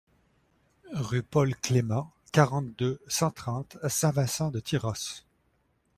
[0.93, 5.27] Rue Paul Clément, quarante, deux cent trente Saint-Vincent-de-Tyrosse